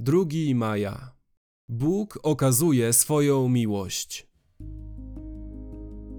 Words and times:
2 0.00 0.24
maja. 0.54 1.12
Bóg 1.68 2.18
okazuje 2.22 2.92
swoją 2.92 3.48
miłość. 3.48 4.26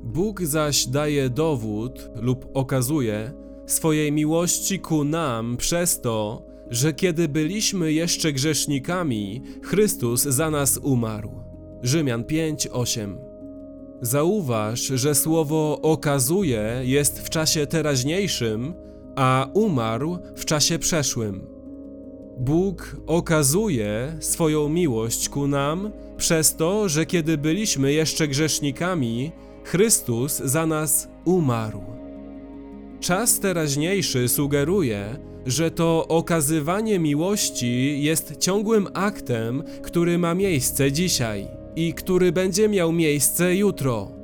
Bóg 0.04 0.42
zaś 0.42 0.88
daje 0.88 1.30
dowód 1.30 2.10
lub 2.16 2.46
okazuje 2.54 3.34
swojej 3.68 4.12
miłości 4.12 4.80
ku 4.80 5.04
nam 5.04 5.58
przez 5.58 6.02
to, 6.02 6.46
że 6.70 6.94
kiedy 6.94 7.28
byliśmy 7.28 7.94
jeszcze 7.94 8.34
grzesznikami, 8.34 9.42
Chrystus 9.64 10.22
za 10.24 10.50
nas 10.50 10.80
umarł. 10.84 11.32
Rzymian 11.84 12.24
5:8. 12.24 13.18
Zauważ, 14.02 14.80
że 14.80 15.16
słowo 15.16 15.80
okazuje 15.82 16.82
jest 16.84 17.20
w 17.20 17.30
czasie 17.30 17.68
teraźniejszym, 17.68 18.74
a 19.16 19.48
umarł 19.54 20.18
w 20.36 20.46
czasie 20.46 20.80
przeszłym. 20.80 21.59
Bóg 22.40 22.96
okazuje 23.08 24.18
swoją 24.20 24.70
miłość 24.70 25.30
ku 25.30 25.48
nam 25.48 25.92
przez 26.18 26.56
to, 26.56 26.90
że 26.90 27.06
kiedy 27.06 27.38
byliśmy 27.38 27.94
jeszcze 27.94 28.28
grzesznikami, 28.28 29.32
Chrystus 29.64 30.38
za 30.38 30.66
nas 30.66 31.10
umarł. 31.26 31.82
Czas 33.00 33.40
teraźniejszy 33.40 34.28
sugeruje, 34.28 35.18
że 35.46 35.72
to 35.72 36.08
okazywanie 36.08 37.00
miłości 37.00 38.02
jest 38.04 38.38
ciągłym 38.38 38.88
aktem, 38.94 39.64
który 39.82 40.18
ma 40.18 40.36
miejsce 40.36 40.92
dzisiaj 40.92 41.48
i 41.76 41.94
który 41.94 42.32
będzie 42.32 42.70
miał 42.70 42.92
miejsce 42.92 43.56
jutro. 43.56 44.19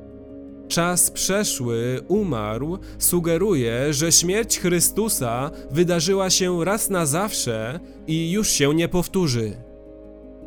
Czas 0.67 1.11
przeszły, 1.11 2.01
umarł, 2.07 2.77
sugeruje, 2.99 3.93
że 3.93 4.11
śmierć 4.11 4.59
Chrystusa 4.59 5.51
wydarzyła 5.71 6.29
się 6.29 6.65
raz 6.65 6.89
na 6.89 7.05
zawsze 7.05 7.79
i 8.07 8.31
już 8.31 8.49
się 8.49 8.75
nie 8.75 8.87
powtórzy. 8.87 9.57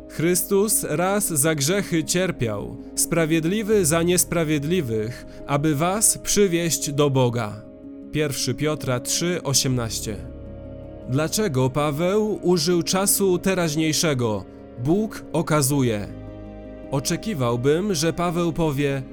Chrystus 0.09 0.83
raz 0.89 1.27
za 1.27 1.55
grzechy 1.55 2.03
cierpiał, 2.03 2.77
sprawiedliwy 2.95 3.85
za 3.85 4.03
niesprawiedliwych, 4.03 5.25
aby 5.47 5.75
was 5.75 6.17
przywieść 6.17 6.91
do 6.91 7.09
Boga. 7.09 7.61
1 8.13 8.55
Piotra 8.55 8.99
3:18. 8.99 10.15
Dlaczego 11.09 11.69
Paweł 11.69 12.39
użył 12.41 12.83
czasu 12.83 13.37
teraźniejszego? 13.37 14.45
Bóg 14.83 15.23
okazuje. 15.33 16.07
Oczekiwałbym, 16.91 17.93
że 17.93 18.13
Paweł 18.13 18.53
powie: 18.53 19.03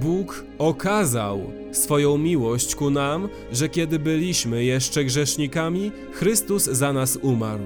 Bóg 0.00 0.44
okazał 0.58 1.52
swoją 1.72 2.18
miłość 2.18 2.74
ku 2.74 2.90
nam, 2.90 3.28
że 3.52 3.68
kiedy 3.68 3.98
byliśmy 3.98 4.64
jeszcze 4.64 5.04
grzesznikami, 5.04 5.92
Chrystus 6.12 6.64
za 6.64 6.92
nas 6.92 7.18
umarł. 7.22 7.64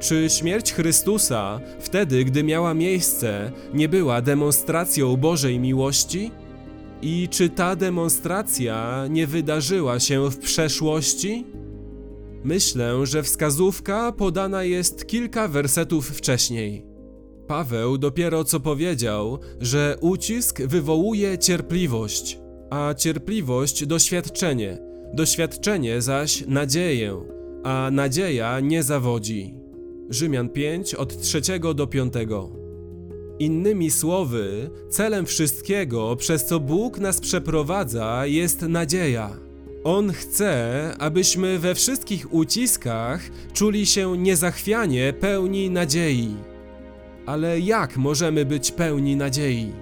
Czy 0.00 0.30
śmierć 0.30 0.72
Chrystusa, 0.72 1.60
wtedy 1.80 2.24
gdy 2.24 2.44
miała 2.44 2.74
miejsce, 2.74 3.52
nie 3.74 3.88
była 3.88 4.22
demonstracją 4.22 5.16
Bożej 5.16 5.60
miłości? 5.60 6.30
I 7.02 7.28
czy 7.30 7.48
ta 7.48 7.76
demonstracja 7.76 9.06
nie 9.10 9.26
wydarzyła 9.26 10.00
się 10.00 10.30
w 10.30 10.38
przeszłości? 10.38 11.46
Myślę, 12.44 13.06
że 13.06 13.22
wskazówka 13.22 14.12
podana 14.12 14.64
jest 14.64 15.06
kilka 15.06 15.48
wersetów 15.48 16.08
wcześniej. 16.08 16.91
Paweł 17.46 17.98
dopiero 17.98 18.44
co 18.44 18.60
powiedział, 18.60 19.38
że 19.60 19.96
ucisk 20.00 20.62
wywołuje 20.62 21.38
cierpliwość, 21.38 22.38
a 22.70 22.94
cierpliwość 22.94 23.86
doświadczenie, 23.86 24.78
doświadczenie 25.14 26.02
zaś 26.02 26.46
nadzieję, 26.46 27.16
a 27.64 27.90
nadzieja 27.92 28.60
nie 28.60 28.82
zawodzi. 28.82 29.54
Rzymian 30.10 30.48
5 30.48 30.94
od 30.94 31.20
3 31.20 31.40
do 31.74 31.86
5. 31.86 32.12
Innymi 33.38 33.90
słowy, 33.90 34.70
celem 34.90 35.26
wszystkiego, 35.26 36.16
przez 36.16 36.46
co 36.46 36.60
Bóg 36.60 36.98
nas 36.98 37.20
przeprowadza, 37.20 38.26
jest 38.26 38.62
nadzieja. 38.62 39.36
On 39.84 40.12
chce, 40.12 40.94
abyśmy 40.98 41.58
we 41.58 41.74
wszystkich 41.74 42.34
uciskach 42.34 43.20
czuli 43.52 43.86
się 43.86 44.18
niezachwianie 44.18 45.12
pełni 45.20 45.70
nadziei. 45.70 46.34
Ale 47.26 47.60
jak 47.60 47.96
możemy 47.96 48.44
być 48.44 48.70
pełni 48.70 49.16
nadziei? 49.16 49.72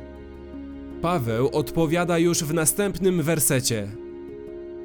Paweł 1.02 1.48
odpowiada 1.52 2.18
już 2.18 2.44
w 2.44 2.54
następnym 2.54 3.22
wersecie. 3.22 3.88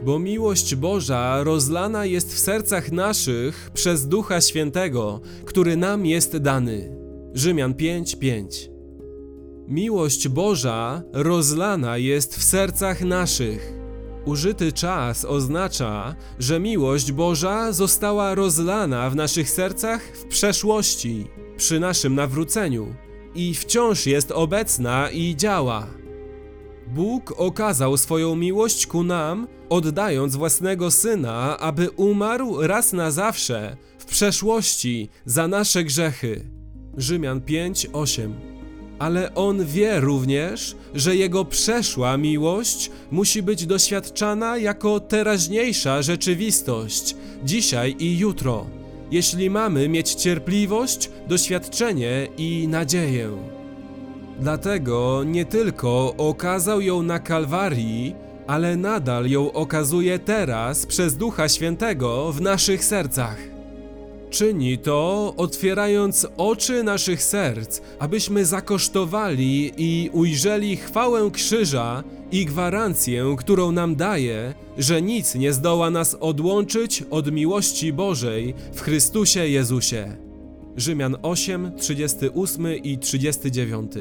Bo 0.04 0.20
miłość 0.20 0.76
Boża 0.76 1.44
rozlana 1.44 2.06
jest 2.06 2.34
w 2.34 2.40
sercach 2.40 2.92
naszych 2.92 3.72
przez 3.74 4.08
Ducha 4.08 4.42
Świętego, 4.42 5.22
który 5.46 5.78
nam 5.78 6.06
jest 6.06 6.38
dany. 6.38 6.98
Rzymian 7.34 7.74
5:5. 7.74 8.70
Miłość 9.68 10.28
Boża 10.28 11.04
rozlana 11.14 11.98
jest 11.98 12.36
w 12.36 12.44
sercach 12.44 13.02
naszych. 13.02 13.74
Użyty 14.26 14.72
czas 14.72 15.26
oznacza, 15.26 16.16
że 16.40 16.60
miłość 16.60 17.12
Boża 17.12 17.72
została 17.72 18.36
rozlana 18.36 19.10
w 19.10 19.16
naszych 19.16 19.50
sercach 19.50 20.02
w 20.18 20.26
przeszłości, 20.26 21.28
przy 21.58 21.80
naszym 21.80 22.16
nawróceniu 22.16 22.96
i 23.36 23.54
wciąż 23.54 24.06
jest 24.06 24.32
obecna 24.32 25.10
i 25.10 25.36
działa. 25.36 25.88
Bóg 26.88 27.34
okazał 27.38 27.98
swoją 27.98 28.36
miłość 28.36 28.88
ku 28.88 29.04
nam, 29.04 29.48
oddając 29.70 30.36
własnego 30.36 30.92
syna, 30.92 31.58
aby 31.60 31.90
umarł 31.90 32.62
raz 32.62 32.94
na 32.94 33.12
zawsze 33.12 33.78
w 33.98 34.06
przeszłości 34.06 35.10
za 35.26 35.48
nasze 35.48 35.84
grzechy. 35.84 36.46
Rzymian 36.98 37.42
5:8. 37.42 38.34
Ale 39.00 39.36
on 39.36 39.66
wie 39.66 40.00
również, 40.00 40.76
że 40.94 41.16
jego 41.16 41.46
przeszła 41.46 42.18
miłość 42.18 42.92
musi 43.12 43.44
być 43.44 43.66
doświadczana 43.66 44.58
jako 44.58 45.00
teraźniejsza 45.00 46.02
rzeczywistość, 46.02 47.16
dzisiaj 47.44 47.96
i 48.00 48.18
jutro, 48.18 48.66
jeśli 49.12 49.50
mamy 49.50 49.90
mieć 49.90 50.14
cierpliwość, 50.14 51.10
doświadczenie 51.28 52.28
i 52.38 52.68
nadzieję. 52.68 53.30
Dlatego 54.40 55.24
nie 55.26 55.46
tylko 55.46 56.14
okazał 56.18 56.82
ją 56.82 57.04
na 57.04 57.20
Kalwarii, 57.20 58.16
ale 58.48 58.78
nadal 58.78 59.28
ją 59.28 59.52
okazuje 59.52 60.20
teraz 60.20 60.86
przez 60.86 61.18
Ducha 61.18 61.50
Świętego 61.50 62.32
w 62.32 62.42
naszych 62.42 62.86
sercach. 62.86 63.55
Czyni 64.36 64.78
to, 64.78 65.34
otwierając 65.38 66.28
oczy 66.38 66.84
naszych 66.84 67.24
serc, 67.24 67.82
abyśmy 68.00 68.46
zakosztowali 68.46 69.72
i 69.78 70.10
ujrzeli 70.14 70.78
chwałę 70.78 71.32
krzyża 71.32 72.04
i 72.32 72.46
gwarancję, 72.46 73.36
którą 73.38 73.72
nam 73.72 73.96
daje, 73.96 74.54
że 74.78 75.02
nic 75.02 75.36
nie 75.36 75.54
zdoła 75.54 75.90
nas 75.90 76.18
odłączyć 76.20 77.04
od 77.10 77.32
miłości 77.32 77.94
Bożej 77.94 78.54
w 78.74 78.82
Chrystusie 78.82 79.48
Jezusie. 79.48 80.18
Rzymian 80.78 81.16
8, 81.22 81.72
38 81.78 82.76
i 82.84 82.98
39. 82.98 83.92